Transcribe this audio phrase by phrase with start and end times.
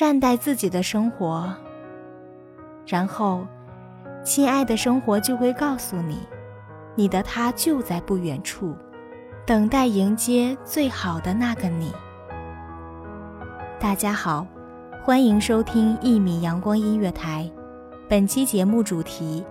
[0.00, 1.52] 善待自己的生活，
[2.86, 3.44] 然后，
[4.22, 6.20] 亲爱的生活就会告诉你，
[6.94, 8.76] 你的他就在不远处，
[9.44, 11.92] 等待迎接最好的那个你。
[13.80, 14.46] 大家好，
[15.02, 17.50] 欢迎收听一米阳光音乐台，
[18.08, 19.44] 本期节目主题：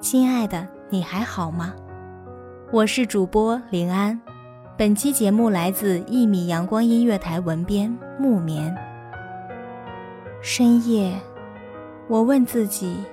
[0.00, 1.72] 亲爱的，你还好吗？
[2.72, 4.20] 我是主播林安，
[4.76, 8.76] 本期节目来自一米阳光音乐台文编木棉。
[10.40, 11.20] 深夜，
[12.06, 13.04] 我问自己：“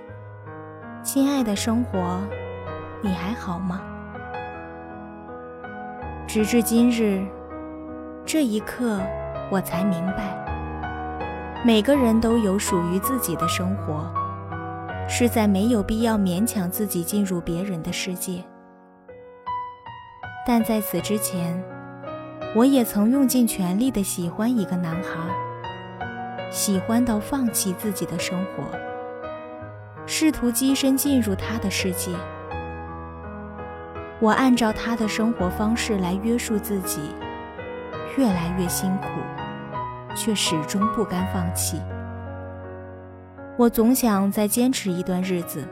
[1.02, 2.20] 亲爱的生活，
[3.02, 3.82] 你还好吗？”
[6.28, 7.26] 直至今日，
[8.26, 9.02] 这一刻，
[9.50, 10.38] 我才明白，
[11.66, 14.06] 每个人都有属于自己的生活，
[15.10, 18.44] 实在没有必要勉强自己进入别人的世界。
[20.46, 21.60] 但在此之前，
[22.56, 25.12] 我也曾用尽全力的喜欢一个男孩。
[26.52, 28.64] 喜欢到放弃自己的生活，
[30.06, 32.12] 试图跻身进入他的世界。
[34.22, 37.02] 我按照他的生活方式来约束自己，
[38.18, 39.08] 越来越辛苦，
[40.16, 41.82] 却始终不甘放弃。
[43.58, 45.68] 我总想再坚持一段日子，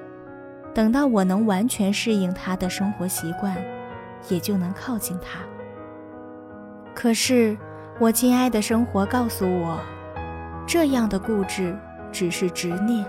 [0.74, 3.56] 等到我能完全适应他的生活习惯，
[4.28, 5.40] 也就能靠近他。
[6.94, 7.58] 可是，
[8.00, 9.80] 我亲爱的生活告诉我。
[10.66, 11.78] 这样的固执
[12.12, 13.06] 只是执念。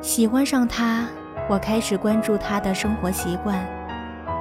[0.00, 1.06] 喜欢上他，
[1.48, 3.64] 我开始关注他的生活习惯，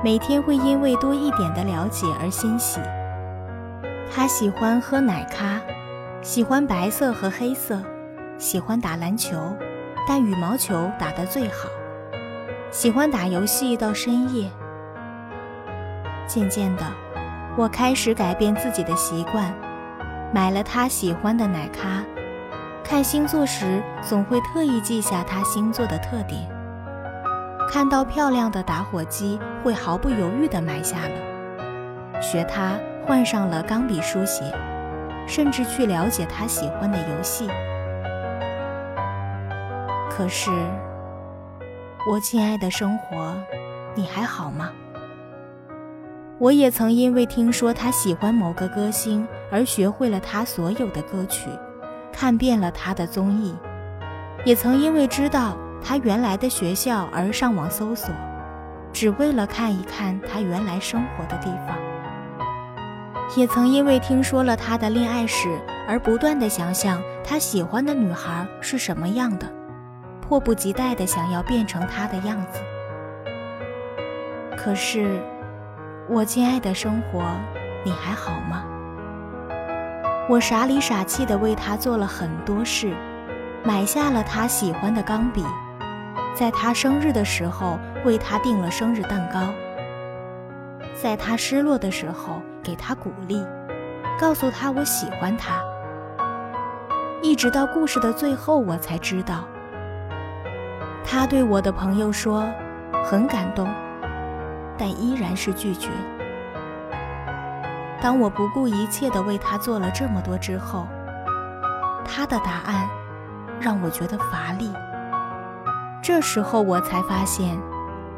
[0.04, 2.80] 每天会因为多一点的了解而欣喜。
[4.14, 5.62] 他喜欢喝奶咖，
[6.22, 7.80] 喜欢白色和黑色，
[8.38, 9.56] 喜欢打篮球，
[10.08, 11.70] 但羽毛球打得最好，
[12.72, 14.50] 喜欢打游戏到深夜。
[16.28, 16.84] 渐渐的，
[17.56, 19.54] 我开始改变自己的习惯。
[20.34, 22.04] 买了他喜欢的奶咖，
[22.84, 26.50] 看星座时总会特意记下他星座的特点。
[27.70, 32.22] 看到漂亮的打火机，会毫不犹豫地买下了。
[32.22, 34.44] 学他换上了钢笔书写，
[35.28, 37.50] 甚至去了解他喜欢的游戏。
[40.10, 40.50] 可是，
[42.10, 43.36] 我亲爱的生活，
[43.96, 44.70] 你还好吗？
[46.42, 51.52] 我也曾因为听说他喜欢某个歌星而学会了他所有的歌曲，
[52.12, 53.56] 看遍了他的综艺，
[54.44, 58.12] 也曾因为知道他原来的学校而上网搜索，
[58.92, 61.78] 只为了看一看他原来生活的地方。
[63.38, 65.48] 也曾因为听说了他的恋爱史
[65.88, 69.46] 而不断的想象他喜欢的女孩是什么样的，
[70.22, 72.60] 迫不及待的想要变成他的样子。
[74.58, 75.22] 可是。
[76.14, 77.24] 我亲爱的生活，
[77.86, 78.66] 你还好吗？
[80.28, 82.94] 我傻里傻气的为他做了很多事，
[83.64, 85.42] 买下了他喜欢的钢笔，
[86.36, 89.54] 在他生日的时候为他订了生日蛋糕，
[90.94, 93.42] 在他失落的时候给他鼓励，
[94.20, 95.62] 告诉他我喜欢他。
[97.22, 99.46] 一直到故事的最后，我才知道，
[101.06, 102.46] 他对我的朋友说，
[103.02, 103.66] 很感动。
[104.82, 105.90] 但依然是拒绝。
[108.02, 110.88] 当我不顾一切地为他做了这么多之后，
[112.04, 112.90] 他的答案
[113.60, 114.74] 让我觉得乏力。
[116.02, 117.56] 这时候我才发现，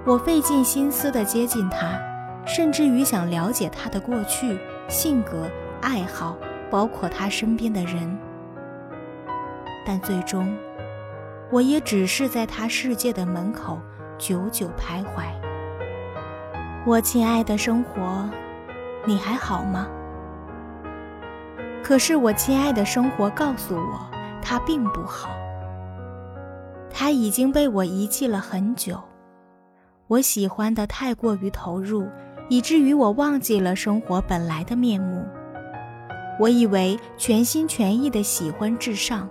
[0.06, 2.00] 我费尽心思地接近他，
[2.46, 4.58] 甚至于想了解他的过去、
[4.88, 5.46] 性格、
[5.82, 6.38] 爱好，
[6.72, 8.18] 包括他身边的人。
[9.86, 10.58] 但最终，
[11.52, 13.82] 我也只是在他世界的门口
[14.18, 15.26] 久久徘徊。
[16.86, 18.30] 我亲爱的生活，
[19.06, 19.88] 你还好吗？
[21.82, 24.06] 可是我亲爱的生活告诉我，
[24.42, 25.30] 他并不好。
[26.90, 29.02] 他已经被我遗弃了很久。
[30.08, 32.06] 我喜欢的太过于投入，
[32.50, 35.26] 以至于我忘记了生活本来的面目。
[36.38, 39.30] 我以为全心全意的喜欢至上，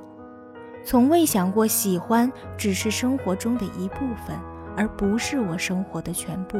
[0.82, 4.34] 从未想过喜欢只是生活中的一部分，
[4.74, 6.56] 而不是我生活的全部。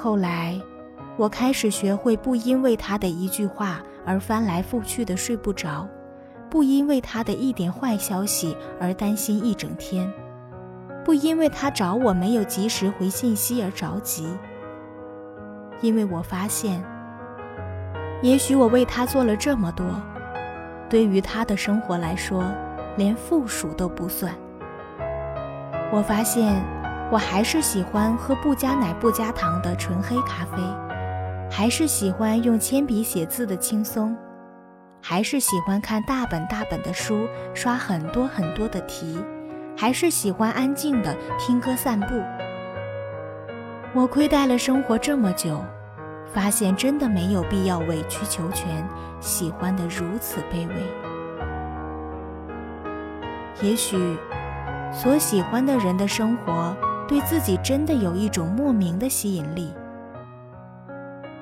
[0.00, 0.56] 后来，
[1.16, 5.88] 我开始学会不因为他的一句话而翻来覆去的睡不着，
[6.48, 10.08] 不因为他的一点坏消息而担心一整天，
[11.04, 14.28] 不因为他找我没有及时回信息而着急，
[15.80, 16.80] 因为我发现。
[18.22, 19.84] 也许我为他做了这么多，
[20.88, 22.44] 对于他的生活来说，
[22.96, 24.32] 连负数都不算。
[25.90, 26.62] 我发现，
[27.10, 30.62] 我还是喜欢喝不加奶不加糖的纯黑咖啡，
[31.50, 34.16] 还是喜欢用铅笔写字的轻松，
[35.02, 39.18] 还是喜欢看大本大本的书，刷很多很多的题，
[39.76, 42.06] 还是喜欢安静的听歌散步。
[43.94, 45.64] 我亏待了生活这么久。
[46.34, 48.86] 发现真的没有必要委曲求全，
[49.18, 50.74] 喜欢的如此卑微。
[53.62, 53.96] 也许，
[54.92, 56.76] 所喜欢的人的生活
[57.08, 59.72] 对自己真的有一种莫名的吸引力。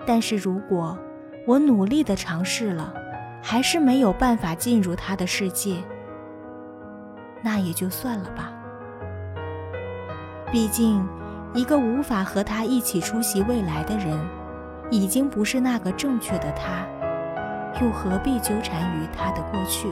[0.07, 0.97] 但是如果
[1.47, 2.95] 我努力的尝试了，
[3.43, 5.77] 还是没有办法进入他的世界，
[7.43, 8.53] 那也就算了吧。
[10.51, 11.07] 毕竟，
[11.53, 14.19] 一个无法和他一起出席未来的人。
[14.89, 16.87] 已经不是那个正确的他，
[17.83, 19.91] 又何必纠缠于他的过去？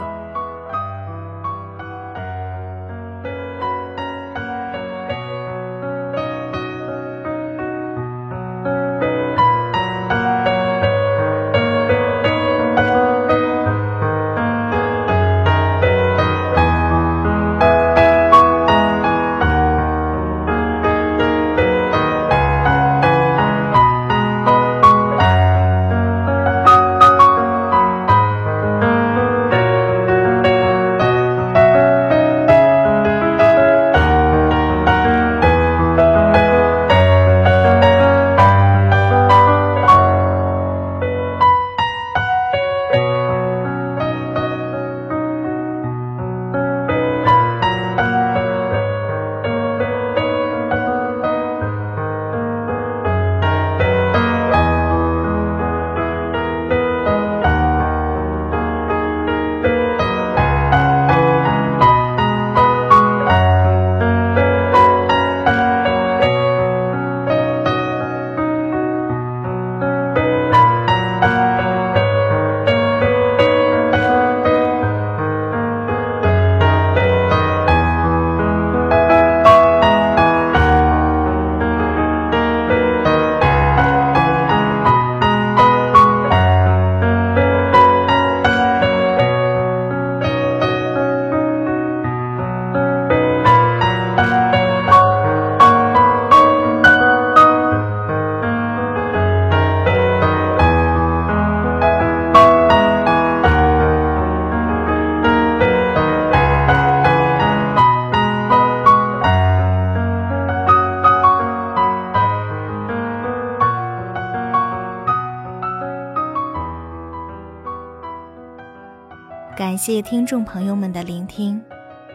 [119.64, 121.58] 感谢听众朋友们的聆听，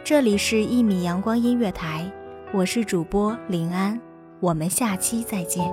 [0.03, 2.07] 这里是《一米阳光音乐台》，
[2.55, 3.99] 我是主播林安，
[4.39, 5.65] 我们下期再见。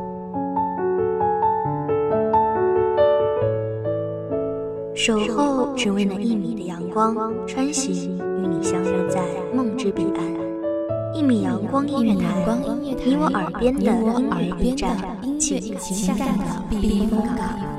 [4.95, 7.15] 守候只为那一米的阳光，
[7.47, 9.21] 穿行与你相约在
[9.55, 11.15] 梦之彼岸。
[11.15, 12.43] 一米阳光音乐台，
[12.81, 14.97] 你我耳边的音乐驿站，
[15.39, 17.76] 情感的避风港。